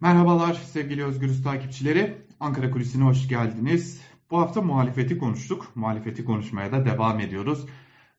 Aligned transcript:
Merhabalar 0.00 0.54
sevgili 0.54 1.04
Özgürüz 1.04 1.42
takipçileri. 1.42 2.16
Ankara 2.40 2.70
Kulisi'ne 2.70 3.04
hoş 3.04 3.28
geldiniz. 3.28 4.00
Bu 4.30 4.38
hafta 4.38 4.62
muhalefeti 4.62 5.18
konuştuk. 5.18 5.72
Muhalefeti 5.74 6.24
konuşmaya 6.24 6.72
da 6.72 6.84
devam 6.84 7.20
ediyoruz. 7.20 7.66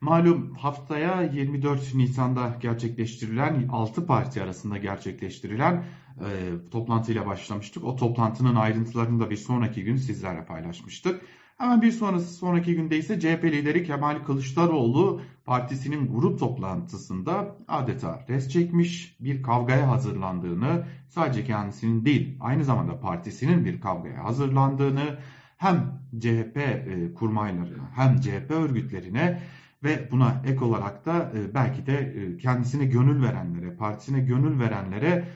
Malum 0.01 0.55
haftaya 0.55 1.21
24 1.23 1.95
Nisan'da 1.95 2.57
gerçekleştirilen 2.61 3.67
6 3.71 4.05
parti 4.05 4.43
arasında 4.43 4.77
gerçekleştirilen 4.77 5.85
e, 6.19 6.25
toplantıyla 6.71 7.25
başlamıştık. 7.25 7.83
O 7.83 7.95
toplantının 7.95 8.55
ayrıntılarını 8.55 9.19
da 9.19 9.29
bir 9.29 9.37
sonraki 9.37 9.83
gün 9.83 9.95
sizlerle 9.95 10.45
paylaşmıştık. 10.45 11.21
Hemen 11.61 11.81
bir 11.81 11.91
sonrası 11.91 12.33
sonraki 12.33 12.75
günde 12.75 12.97
ise 12.97 13.19
CHP 13.19 13.43
lideri 13.43 13.83
Kemal 13.83 14.23
Kılıçdaroğlu 14.25 15.21
partisinin 15.45 16.13
grup 16.13 16.39
toplantısında 16.39 17.55
adeta 17.67 18.25
res 18.29 18.49
çekmiş 18.49 19.17
bir 19.19 19.43
kavgaya 19.43 19.89
hazırlandığını 19.89 20.85
sadece 21.07 21.43
kendisinin 21.43 22.05
değil 22.05 22.37
aynı 22.39 22.65
zamanda 22.65 22.99
partisinin 22.99 23.65
bir 23.65 23.81
kavgaya 23.81 24.23
hazırlandığını 24.23 25.17
hem 25.57 26.01
CHP 26.19 26.57
e, 26.57 27.13
kurmayları 27.13 27.77
hem 27.95 28.19
CHP 28.21 28.51
örgütlerine 28.51 29.41
ve 29.83 30.11
buna 30.11 30.41
ek 30.45 30.65
olarak 30.65 31.05
da 31.05 31.31
e, 31.35 31.53
belki 31.53 31.85
de 31.85 31.97
e, 31.97 32.37
kendisine 32.37 32.85
gönül 32.85 33.23
verenlere, 33.23 33.75
partisine 33.75 34.19
gönül 34.19 34.59
verenlere 34.59 35.27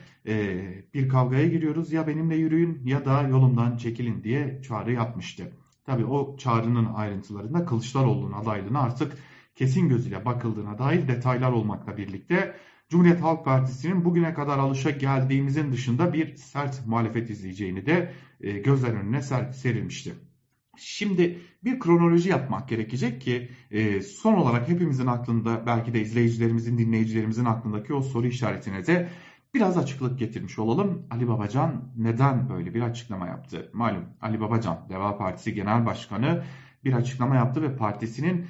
bir 0.94 1.08
kavgaya 1.08 1.48
giriyoruz 1.48 1.92
ya 1.92 2.06
benimle 2.06 2.36
yürüyün 2.36 2.82
ya 2.84 3.04
da 3.04 3.22
yolumdan 3.22 3.76
çekilin 3.76 4.24
diye 4.24 4.62
çağrı 4.62 4.92
yapmıştı. 4.92 5.52
Tabii 5.86 6.04
o 6.04 6.36
çağrının 6.36 6.94
ayrıntılarında 6.94 7.64
Kılıçdaroğlu'nun 7.64 8.32
adaylığına 8.32 8.80
artık 8.80 9.18
kesin 9.54 9.88
gözüyle 9.88 10.24
bakıldığına 10.24 10.78
dair 10.78 11.08
detaylar 11.08 11.52
olmakla 11.52 11.96
birlikte 11.96 12.56
Cumhuriyet 12.88 13.22
Halk 13.22 13.44
Partisi'nin 13.44 14.04
bugüne 14.04 14.34
kadar 14.34 14.58
alışa 14.58 14.90
geldiğimizin 14.90 15.72
dışında 15.72 16.12
bir 16.12 16.36
sert 16.36 16.86
muhalefet 16.86 17.30
izleyeceğini 17.30 17.86
de 17.86 18.12
e, 18.40 18.52
gözler 18.58 18.92
önüne 18.92 19.22
serilmişti. 19.52 20.14
Şimdi 20.76 21.38
bir 21.64 21.80
kronoloji 21.80 22.28
yapmak 22.28 22.68
gerekecek 22.68 23.20
ki 23.20 23.48
e, 23.70 24.02
son 24.02 24.34
olarak 24.34 24.68
hepimizin 24.68 25.06
aklında 25.06 25.66
belki 25.66 25.94
de 25.94 26.00
izleyicilerimizin, 26.00 26.78
dinleyicilerimizin 26.78 27.44
aklındaki 27.44 27.94
o 27.94 28.02
soru 28.02 28.26
işaretine 28.26 28.86
de 28.86 29.08
biraz 29.54 29.78
açıklık 29.78 30.18
getirmiş 30.18 30.58
olalım. 30.58 31.06
Ali 31.10 31.28
Babacan 31.28 31.84
neden 31.96 32.48
böyle 32.48 32.74
bir 32.74 32.82
açıklama 32.82 33.26
yaptı? 33.26 33.70
Malum 33.72 34.04
Ali 34.22 34.40
Babacan 34.40 34.86
Deva 34.88 35.18
Partisi 35.18 35.54
Genel 35.54 35.86
Başkanı 35.86 36.42
bir 36.84 36.92
açıklama 36.92 37.36
yaptı 37.36 37.62
ve 37.62 37.76
partisinin 37.76 38.46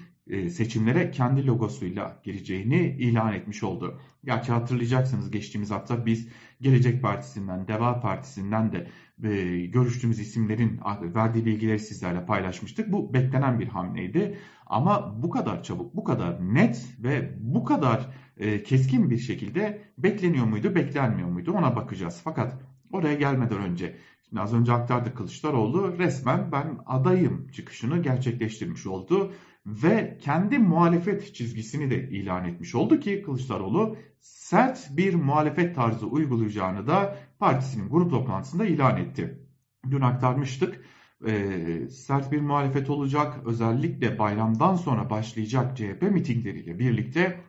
seçimlere 0.51 1.11
kendi 1.11 1.47
logosuyla 1.47 2.21
gireceğini 2.25 2.97
ilan 2.99 3.33
etmiş 3.33 3.63
oldu. 3.63 4.01
Gerçi 4.25 4.53
hatırlayacaksınız 4.53 5.31
geçtiğimiz 5.31 5.71
hafta 5.71 6.07
biz 6.07 6.29
Gelecek 6.61 7.03
Partisi'nden, 7.03 7.69
Deva 7.69 8.01
Partisi'nden 8.01 8.73
de 8.73 8.89
e, 9.25 9.67
görüştüğümüz 9.67 10.21
isimlerin 10.21 10.81
verdiği 11.03 11.47
bilgileri 11.47 11.79
sizlerle 11.79 12.27
paylaşmıştık. 12.27 12.93
Bu 12.93 13.15
beklenen 13.15 13.61
bir 13.61 13.69
hamleydi 13.69 14.39
ama 14.67 15.23
bu 15.23 15.31
kadar 15.31 15.63
çabuk, 15.63 15.97
bu 15.97 16.05
kadar 16.05 16.55
net 16.55 16.87
ve 16.99 17.37
bu 17.41 17.65
kadar 17.65 18.07
e, 18.37 18.63
keskin 18.63 19.11
bir 19.11 19.19
şekilde 19.19 19.83
bekleniyor 19.99 20.47
muydu, 20.47 20.75
beklenmiyor 20.75 21.29
muydu 21.29 21.53
ona 21.53 21.77
bakacağız. 21.77 22.21
Fakat 22.25 22.55
oraya 22.93 23.15
gelmeden 23.15 23.59
önce 23.59 23.97
Şimdi 24.29 24.43
az 24.43 24.55
önce 24.55 24.73
aktardık 24.73 25.17
Kılıçdaroğlu 25.17 25.99
resmen 25.99 26.53
ben 26.53 26.79
adayım 26.87 27.49
çıkışını 27.49 28.03
gerçekleştirmiş 28.03 28.87
oldu 28.87 29.33
ve 29.67 30.19
kendi 30.21 30.59
muhalefet 30.59 31.35
çizgisini 31.35 31.91
de 31.91 32.09
ilan 32.09 32.45
etmiş 32.45 32.75
oldu 32.75 33.01
ki 33.01 33.23
Kılıçdaroğlu 33.23 33.97
sert 34.21 34.89
bir 34.91 35.15
muhalefet 35.15 35.75
tarzı 35.75 36.07
uygulayacağını 36.07 36.87
da 36.87 37.17
partisinin 37.39 37.89
grup 37.89 38.11
toplantısında 38.11 38.67
ilan 38.67 38.97
etti. 38.97 39.39
Dün 39.91 40.01
aktarmıştık. 40.01 40.85
E, 41.27 41.89
sert 41.91 42.33
bir 42.33 42.41
muhalefet 42.41 42.91
olacak. 42.91 43.41
Özellikle 43.47 44.19
bayramdan 44.19 44.75
sonra 44.75 45.11
başlayacak 45.11 45.77
CHP 45.77 46.03
mitingleriyle 46.03 46.79
birlikte 46.79 47.41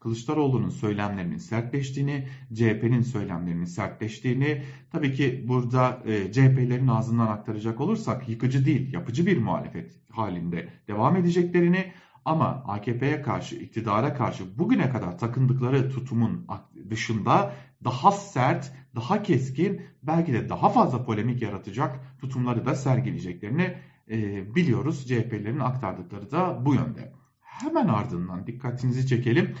Kılıçdaroğlu'nun 0.00 0.68
söylemlerinin 0.68 1.36
sertleştiğini, 1.36 2.28
CHP'nin 2.54 3.02
söylemlerinin 3.02 3.64
sertleştiğini, 3.64 4.62
tabii 4.92 5.12
ki 5.12 5.44
burada 5.48 6.02
e, 6.04 6.32
CHP'lerin 6.32 6.88
ağzından 6.88 7.26
aktaracak 7.26 7.80
olursak 7.80 8.28
yıkıcı 8.28 8.66
değil, 8.66 8.92
yapıcı 8.92 9.26
bir 9.26 9.38
muhalefet 9.38 10.00
halinde 10.10 10.68
devam 10.88 11.16
edeceklerini 11.16 11.92
ama 12.24 12.46
AKP'ye 12.66 13.22
karşı, 13.22 13.56
iktidara 13.56 14.14
karşı 14.14 14.58
bugüne 14.58 14.90
kadar 14.90 15.18
takındıkları 15.18 15.90
tutumun 15.90 16.46
dışında 16.90 17.52
daha 17.84 18.12
sert, 18.12 18.72
daha 18.94 19.22
keskin, 19.22 19.82
belki 20.02 20.32
de 20.32 20.48
daha 20.48 20.68
fazla 20.68 21.04
polemik 21.04 21.42
yaratacak 21.42 22.20
tutumları 22.20 22.66
da 22.66 22.74
sergileyeceklerini 22.74 23.76
e, 24.10 24.54
biliyoruz. 24.54 25.08
CHP'lerin 25.08 25.58
aktardıkları 25.58 26.30
da 26.30 26.66
bu 26.66 26.74
yönde. 26.74 27.12
Hemen 27.40 27.88
ardından 27.88 28.46
dikkatinizi 28.46 29.06
çekelim. 29.06 29.54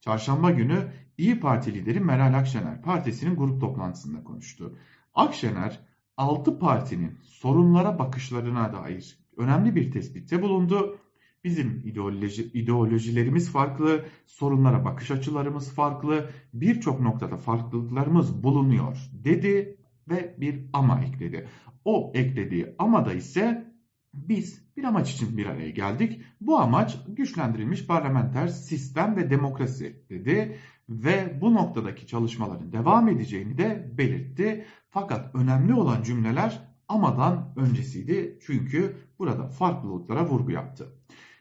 Çarşamba 0.00 0.50
günü 0.50 0.92
İyi 1.18 1.40
Parti 1.40 1.74
lideri 1.74 2.00
Meral 2.00 2.34
Akşener 2.34 2.82
partisinin 2.82 3.36
grup 3.36 3.60
toplantısında 3.60 4.24
konuştu. 4.24 4.78
Akşener 5.14 5.80
6 6.16 6.58
partinin 6.58 7.18
sorunlara 7.22 7.98
bakışlarına 7.98 8.72
dair 8.72 9.18
önemli 9.36 9.74
bir 9.76 9.90
tespitte 9.90 10.42
bulundu. 10.42 10.98
Bizim 11.44 11.82
ideoloji, 11.84 12.42
ideolojilerimiz 12.42 13.52
farklı, 13.52 14.04
sorunlara 14.26 14.84
bakış 14.84 15.10
açılarımız 15.10 15.74
farklı, 15.74 16.30
birçok 16.54 17.00
noktada 17.00 17.36
farklılıklarımız 17.36 18.42
bulunuyor 18.42 19.10
dedi 19.12 19.76
ve 20.08 20.36
bir 20.40 20.64
ama 20.72 21.00
ekledi. 21.00 21.48
O 21.84 22.12
eklediği 22.14 22.74
ama 22.78 23.04
da 23.06 23.12
ise 23.12 23.69
biz 24.14 24.70
bir 24.76 24.84
amaç 24.84 25.12
için 25.12 25.36
bir 25.36 25.46
araya 25.46 25.70
geldik. 25.70 26.22
Bu 26.40 26.58
amaç 26.58 26.98
güçlendirilmiş 27.08 27.86
parlamenter 27.86 28.48
sistem 28.48 29.16
ve 29.16 29.30
demokrasi 29.30 30.02
dedi 30.10 30.58
ve 30.88 31.38
bu 31.40 31.54
noktadaki 31.54 32.06
çalışmaların 32.06 32.72
devam 32.72 33.08
edeceğini 33.08 33.58
de 33.58 33.92
belirtti. 33.98 34.64
Fakat 34.90 35.34
önemli 35.34 35.74
olan 35.74 36.02
cümleler 36.02 36.60
amadan 36.88 37.52
öncesiydi 37.56 38.38
çünkü 38.46 38.96
burada 39.18 39.48
farklılıklara 39.48 40.26
vurgu 40.26 40.50
yaptı. 40.50 40.92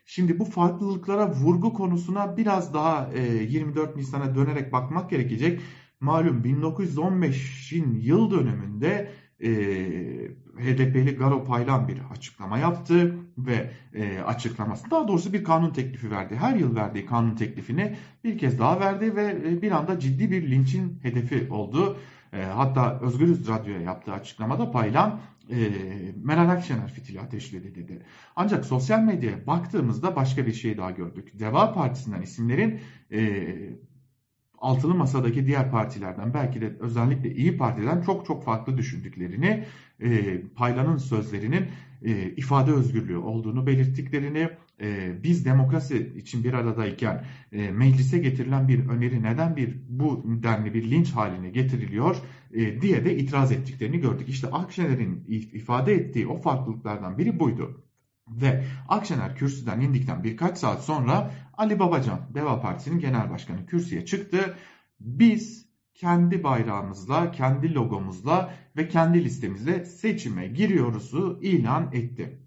Şimdi 0.06 0.40
bu 0.40 0.46
farklılıklara 0.46 1.32
vurgu 1.32 1.74
konusuna 1.74 2.38
biraz 2.38 2.74
daha 2.74 3.10
24 3.14 3.96
Nisan'a 3.96 4.36
dönerek 4.36 4.74
bakmak 4.74 5.10
gerekecek. 5.10 5.62
Malum 6.00 6.42
1915'in 6.44 8.00
yıl 8.00 8.32
dönümünde 8.32 9.12
e, 9.44 9.50
HDP'li 10.58 11.16
Garo 11.16 11.44
Paylan 11.44 11.88
bir 11.88 12.02
açıklama 12.12 12.58
yaptı 12.58 13.16
ve 13.38 13.72
e, 13.94 14.20
açıklaması 14.20 14.92
daha 14.92 15.08
doğrusu 15.08 15.34
bir 15.34 15.44
kanun 15.44 15.70
teklifi 15.70 16.12
verdi. 16.12 16.36
Her 16.36 16.56
yıl 16.56 16.76
verdiği 16.76 17.06
kanun 17.06 17.36
teklifini 17.36 17.96
bir 18.24 18.38
kez 18.38 18.60
daha 18.60 18.80
verdi 18.80 19.16
ve 19.16 19.38
e, 19.46 19.62
bir 19.62 19.72
anda 19.72 20.00
ciddi 20.00 20.32
bir 20.32 20.52
linçin 20.52 21.00
hedefi 21.04 21.48
oldu. 21.52 21.98
E, 22.34 22.44
hatta 22.44 23.00
Özgürüz 23.00 23.48
Radyo'ya 23.48 23.82
yaptığı 23.82 24.14
açıklamada 24.14 24.72
Paylan 24.72 25.20
e, 25.50 25.56
Meral 26.24 26.50
Akşener 26.50 26.88
fitili 26.88 27.20
ateşledi 27.20 27.76
dedi. 27.76 28.02
Ancak 28.36 28.66
sosyal 28.66 29.00
medyaya 29.00 29.48
baktığımızda 29.48 30.16
başka 30.16 30.46
bir 30.46 30.54
şey 30.54 30.78
daha 30.78 30.92
gördük. 30.92 31.40
Deva 31.40 31.74
Partisi'nden 31.74 32.22
isimlerin 32.22 32.80
e, 33.12 33.48
altılı 34.62 34.96
masadaki 34.96 35.46
diğer 35.46 35.72
partilerden 35.72 36.34
belki 36.34 36.62
de 36.62 36.76
özellikle 36.80 37.36
İyi 37.36 37.58
Parti'den 37.58 38.02
çok 38.02 38.26
çok 38.26 38.44
farklı 38.44 38.78
düşündüklerini, 38.78 39.66
e, 40.02 40.42
Paylan'ın 40.56 40.98
sözlerinin 40.98 41.66
e, 42.02 42.32
ifade 42.38 42.72
özgürlüğü 42.72 43.18
olduğunu 43.18 43.68
belirttiklerini, 43.68 44.50
e, 44.82 45.12
biz 45.24 45.46
demokrasi 45.46 46.14
için 46.18 46.44
bir 46.44 46.54
aradayken 46.54 47.26
e, 47.52 47.72
meclise 47.72 48.18
getirilen 48.18 48.68
bir 48.68 48.90
öneri 48.90 49.24
neden 49.24 49.56
bir 49.56 49.78
bu 49.90 50.24
denli 50.44 50.74
bir 50.74 50.92
linç 50.92 51.12
haline 51.12 51.50
getiriliyor 51.50 52.16
e, 52.54 52.82
diye 52.82 53.06
de 53.06 53.18
itiraz 53.18 53.52
ettiklerini 53.52 54.00
gördük. 54.00 54.30
İşte 54.30 54.48
Akşener'in 54.48 55.26
ifade 55.54 55.94
ettiği 55.94 56.28
o 56.28 56.38
farklılıklardan 56.42 57.18
biri 57.18 57.40
buydu. 57.40 57.89
Ve 58.30 58.64
Akşener 58.88 59.36
kürsüden 59.36 59.80
indikten 59.80 60.24
birkaç 60.24 60.58
saat 60.58 60.84
sonra 60.84 61.32
Ali 61.58 61.80
Babacan 61.80 62.20
Deva 62.34 62.62
Partisi'nin 62.62 63.00
genel 63.00 63.30
başkanı 63.30 63.66
kürsüye 63.66 64.06
çıktı. 64.06 64.56
Biz 65.00 65.70
kendi 65.94 66.44
bayrağımızla, 66.44 67.32
kendi 67.32 67.74
logomuzla 67.74 68.54
ve 68.78 68.88
kendi 68.88 69.24
listemizle 69.24 69.86
seçime 69.86 70.48
giriyoruzu 70.48 71.40
ilan 71.42 71.90
etti. 71.94 72.40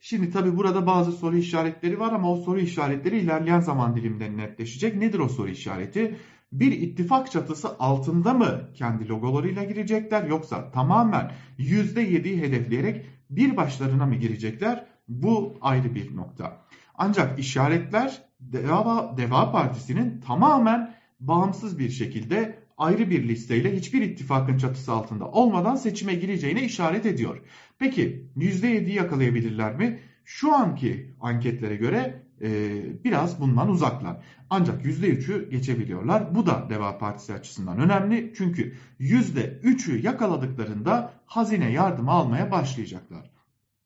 Şimdi 0.00 0.30
tabi 0.30 0.56
burada 0.56 0.86
bazı 0.86 1.12
soru 1.12 1.36
işaretleri 1.36 2.00
var 2.00 2.12
ama 2.12 2.32
o 2.32 2.36
soru 2.36 2.60
işaretleri 2.60 3.18
ilerleyen 3.18 3.60
zaman 3.60 3.96
diliminde 3.96 4.36
netleşecek. 4.36 4.96
Nedir 4.96 5.18
o 5.18 5.28
soru 5.28 5.48
işareti? 5.48 6.16
Bir 6.52 6.72
ittifak 6.72 7.30
çatısı 7.30 7.78
altında 7.78 8.34
mı 8.34 8.70
kendi 8.74 9.08
logolarıyla 9.08 9.64
girecekler 9.64 10.24
yoksa 10.24 10.70
tamamen 10.70 11.32
%7'yi 11.58 12.42
hedefleyerek 12.42 13.06
bir 13.30 13.56
başlarına 13.56 14.06
mı 14.06 14.14
girecekler? 14.14 14.86
Bu 15.08 15.58
ayrı 15.60 15.94
bir 15.94 16.16
nokta. 16.16 16.60
Ancak 16.94 17.38
işaretler 17.38 18.22
Deva, 18.40 19.16
Deva 19.16 19.52
Partisi'nin 19.52 20.20
tamamen 20.20 20.94
bağımsız 21.20 21.78
bir 21.78 21.90
şekilde 21.90 22.58
ayrı 22.78 23.10
bir 23.10 23.28
listeyle 23.28 23.76
hiçbir 23.76 24.02
ittifakın 24.02 24.58
çatısı 24.58 24.92
altında 24.92 25.26
olmadan 25.30 25.76
seçime 25.76 26.14
gireceğine 26.14 26.62
işaret 26.62 27.06
ediyor. 27.06 27.40
Peki 27.78 28.30
%7'yi 28.36 28.94
yakalayabilirler 28.94 29.76
mi? 29.76 30.00
Şu 30.24 30.54
anki 30.54 31.14
anketlere 31.20 31.76
göre 31.76 32.22
e, 32.42 32.70
biraz 33.04 33.40
bundan 33.40 33.70
uzaklar. 33.70 34.24
Ancak 34.50 34.84
%3'ü 34.84 35.50
geçebiliyorlar. 35.50 36.34
Bu 36.34 36.46
da 36.46 36.66
Deva 36.70 36.98
Partisi 36.98 37.34
açısından 37.34 37.78
önemli. 37.78 38.32
Çünkü 38.36 38.74
%3'ü 39.00 40.02
yakaladıklarında 40.02 41.12
hazine 41.26 41.72
yardımı 41.72 42.10
almaya 42.10 42.50
başlayacaklar. 42.50 43.37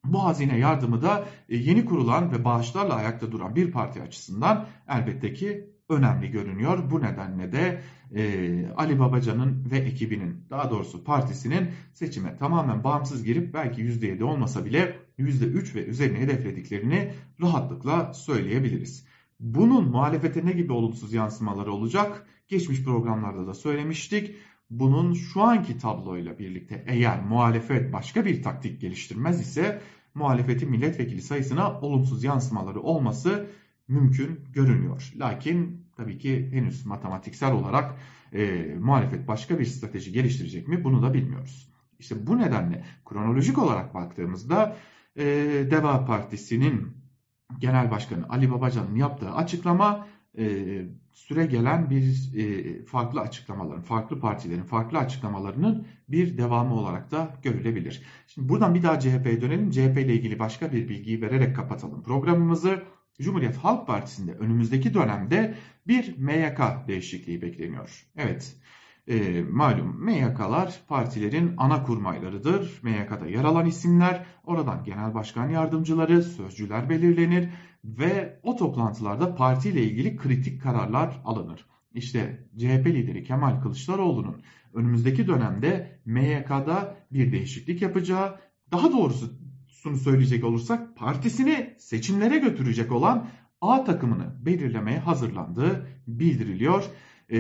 Bu 0.05 0.25
hazine 0.25 0.59
yardımı 0.59 1.03
da 1.03 1.29
e, 1.49 1.57
yeni 1.57 1.85
kurulan 1.85 2.33
ve 2.33 2.45
bağışlarla 2.45 2.95
ayakta 2.95 3.33
duran 3.33 3.57
bir 3.57 3.73
parti 3.73 4.03
açısından 4.03 4.67
elbette 4.89 5.33
ki 5.33 5.73
önemli 5.89 6.31
görünüyor. 6.31 6.91
Bu 6.91 7.03
nedenle 7.03 7.53
de 7.53 7.83
e, 8.15 8.73
Ali 8.77 8.99
Babacan'ın 8.99 9.71
ve 9.71 9.79
ekibinin 9.79 10.47
daha 10.51 10.71
doğrusu 10.71 11.05
partisinin 11.05 11.69
seçime 11.93 12.37
tamamen 12.37 12.85
bağımsız 12.85 13.25
girip 13.25 13.55
belki 13.55 13.83
%7 13.83 14.23
olmasa 14.23 14.65
bile 14.65 14.97
%3 15.19 15.75
ve 15.75 15.85
üzerine 15.85 16.19
hedeflediklerini 16.19 17.13
rahatlıkla 17.43 18.15
söyleyebiliriz. 18.15 19.07
Bunun 19.41 19.89
muhalefete 19.89 20.47
ne 20.47 20.53
gibi 20.53 20.73
olumsuz 20.73 21.13
yansımaları 21.13 21.73
olacak? 21.73 22.27
Geçmiş 22.49 22.85
programlarda 22.85 23.47
da 23.47 23.55
söylemiştik. 23.55 24.37
Bunun 24.73 25.15
şu 25.15 25.43
anki 25.43 25.79
tabloyla 25.79 26.39
birlikte 26.39 26.85
eğer 26.87 27.25
muhalefet 27.25 27.93
başka 27.93 28.25
bir 28.25 28.43
taktik 28.43 28.81
geliştirmez 28.81 29.41
ise 29.41 29.81
muhalefetin 30.15 30.71
milletvekili 30.71 31.23
sayısına 31.23 31.81
olumsuz 31.81 32.25
yansımaları 32.25 32.81
olması 32.81 33.47
mümkün 33.89 34.41
görünüyor. 34.53 35.13
Lakin 35.17 35.87
tabii 35.97 36.19
ki 36.19 36.49
henüz 36.53 36.87
matematiksel 36.87 37.53
olarak 37.53 37.95
e, 38.33 38.65
muhalefet 38.81 39.29
başka 39.29 39.59
bir 39.59 39.65
strateji 39.65 40.13
geliştirecek 40.13 40.69
mi 40.69 40.85
bunu 40.85 41.03
da 41.03 41.15
bilmiyoruz. 41.15 41.69
İşte 41.99 42.27
bu 42.27 42.39
nedenle 42.39 42.85
kronolojik 43.05 43.59
olarak 43.59 43.95
baktığımızda 43.95 44.77
e, 45.17 45.25
Deva 45.71 46.05
Partisi'nin 46.05 46.97
Genel 47.59 47.91
Başkanı 47.91 48.29
Ali 48.29 48.51
Babacan'ın 48.51 48.97
yaptığı 48.97 49.31
açıklama 49.31 50.07
e, 50.39 50.45
süre 51.13 51.47
gelen 51.47 51.91
bir 51.91 52.33
e, 52.37 52.85
farklı 52.85 53.21
açıklamaların, 53.21 53.83
farklı 53.83 54.21
partilerin 54.21 54.63
farklı 54.63 54.99
açıklamalarının 54.99 55.87
bir 56.09 56.39
devamı 56.39 56.75
olarak 56.75 57.11
da 57.11 57.37
görülebilir. 57.43 58.03
Şimdi 58.27 58.49
buradan 58.49 58.75
bir 58.75 58.83
daha 58.83 59.01
CHP'ye 59.01 59.41
dönelim. 59.41 59.71
CHP 59.71 59.99
ile 59.99 60.15
ilgili 60.15 60.39
başka 60.39 60.73
bir 60.73 60.89
bilgiyi 60.89 61.23
vererek 61.23 61.57
kapatalım 61.57 62.03
programımızı. 62.03 62.83
Cumhuriyet 63.21 63.57
Halk 63.57 63.87
Partisi'nde 63.87 64.33
önümüzdeki 64.33 64.95
dönemde 64.95 65.55
bir 65.87 66.19
MYK 66.19 66.89
değişikliği 66.89 67.43
bekleniyor. 67.43 68.07
Evet, 68.17 68.57
e, 69.09 69.43
malum 69.43 70.05
MYK'lar 70.05 70.81
partilerin 70.89 71.55
ana 71.57 71.83
kurmaylarıdır. 71.83 72.81
MYK'da 72.83 73.27
yer 73.27 73.45
alan 73.45 73.67
isimler, 73.67 74.27
oradan 74.45 74.85
genel 74.85 75.15
başkan 75.15 75.49
yardımcıları, 75.49 76.23
sözcüler 76.23 76.91
belirlenir 76.91 77.49
ve 77.85 78.41
o 78.43 78.57
toplantılarda 78.57 79.35
partiyle 79.35 79.83
ilgili 79.83 80.17
kritik 80.17 80.63
kararlar 80.63 81.21
alınır. 81.25 81.67
İşte 81.95 82.47
CHP 82.59 82.87
lideri 82.87 83.25
Kemal 83.25 83.63
Kılıçdaroğlu'nun 83.63 84.43
önümüzdeki 84.75 85.27
dönemde 85.27 86.01
MYK'da 86.05 86.97
bir 87.13 87.33
değişiklik 87.33 87.83
yapacağı, 87.83 88.39
daha 88.73 88.93
doğrusu 88.93 89.31
şunu 89.69 89.97
söyleyecek 89.97 90.45
olursak 90.45 90.97
partisini 90.97 91.75
seçimlere 91.79 92.39
götürecek 92.39 92.93
olan 92.93 93.29
A 93.61 93.85
takımını 93.85 94.47
belirlemeye 94.47 94.99
hazırlandığı 94.99 95.87
bildiriliyor. 96.07 96.85
Ee, 97.31 97.39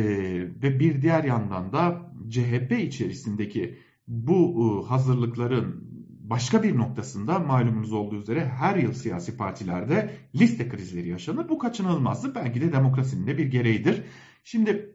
ve 0.63 0.81
bir 0.81 1.03
diğer 1.03 1.25
yandan 1.25 1.73
da 1.73 2.13
CHP 2.31 2.73
içerisindeki 2.73 3.79
bu 4.09 4.39
e, 4.85 4.89
hazırlıkların 4.89 5.92
başka 6.23 6.63
bir 6.63 6.77
noktasında 6.77 7.39
malumunuz 7.39 7.93
olduğu 7.93 8.17
üzere 8.17 8.47
her 8.47 8.77
yıl 8.77 8.93
siyasi 8.93 9.37
partilerde 9.37 10.11
liste 10.35 10.69
krizleri 10.69 11.09
yaşanır. 11.09 11.49
Bu 11.49 11.59
kaçınılmazdı. 11.59 12.35
Belki 12.35 12.61
de 12.61 12.73
demokrasinin 12.73 13.27
de 13.27 13.39
bir 13.39 13.47
gereğidir. 13.47 14.03
Şimdi 14.45 14.93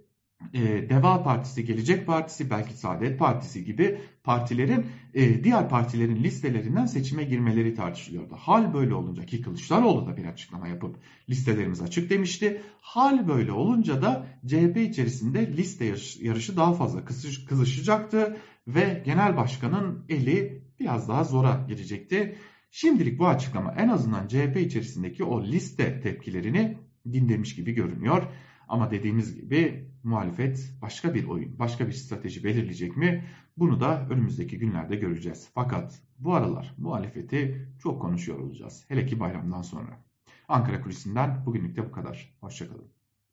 e, 0.54 0.90
Deva 0.90 1.24
Partisi, 1.24 1.66
Gelecek 1.66 2.08
Partisi, 2.08 2.50
belki 2.50 2.74
Saadet 2.74 3.20
Partisi 3.20 3.66
gibi 3.66 4.00
partilerin 4.24 4.86
e, 5.14 5.44
diğer 5.44 5.70
partilerin 5.70 6.24
listelerinden 6.24 6.86
seçime 6.86 7.24
girmeleri 7.24 7.76
tartışılıyordu. 7.76 8.36
Hal 8.36 8.74
böyle 8.74 8.94
olunca 8.94 9.26
ki 9.26 9.42
Kılıçdaroğlu 9.42 10.08
da 10.08 10.18
bir 10.18 10.26
açıklama 10.26 10.68
yapıp 10.68 10.96
listelerimiz 11.30 11.82
açık 11.82 12.10
demişti. 12.10 12.62
Hal 12.82 13.28
böyle 13.28 13.52
olunca 13.52 14.02
da 14.02 14.28
CHP 14.48 14.78
içerisinde 14.78 15.58
liste 15.58 15.86
yarışı 16.22 16.58
daha 16.58 16.74
fazla 16.74 17.06
kızışacaktı 17.48 18.38
ve 18.68 19.02
genel 19.06 19.38
başkanın 19.38 20.06
eli 20.10 20.67
biraz 20.80 21.10
daha 21.10 21.24
zora 21.24 21.66
girecekti. 21.68 22.38
Şimdilik 22.72 23.20
bu 23.20 23.28
açıklama 23.28 23.74
en 23.74 23.88
azından 23.88 24.28
CHP 24.28 24.58
içerisindeki 24.58 25.24
o 25.24 25.44
liste 25.44 26.00
tepkilerini 26.00 26.78
dinlemiş 27.14 27.56
gibi 27.56 27.72
görünüyor. 27.72 28.24
Ama 28.68 28.92
dediğimiz 28.92 29.36
gibi 29.36 29.92
muhalefet 30.04 30.74
başka 30.82 31.14
bir 31.14 31.28
oyun, 31.28 31.60
başka 31.60 31.88
bir 31.88 31.92
strateji 31.92 32.44
belirleyecek 32.44 32.98
mi? 32.98 33.26
Bunu 33.58 33.80
da 33.80 34.08
önümüzdeki 34.10 34.58
günlerde 34.58 34.96
göreceğiz. 34.96 35.50
Fakat 35.54 36.02
bu 36.20 36.34
aralar 36.34 36.76
muhalefeti 36.78 37.68
çok 37.80 38.02
konuşuyor 38.02 38.40
olacağız. 38.40 38.86
Hele 38.88 39.06
ki 39.06 39.20
bayramdan 39.20 39.62
sonra. 39.62 40.04
Ankara 40.48 40.82
Kulisi'nden 40.82 41.46
bugünlük 41.46 41.76
de 41.76 41.86
bu 41.86 41.92
kadar. 41.92 42.38
Hoşçakalın. 42.42 42.97